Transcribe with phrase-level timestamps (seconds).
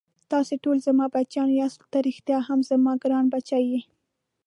[0.31, 3.81] تاسې ټوله زما بچیان یاست، ته ريښتا هم زما ګران بچی یې.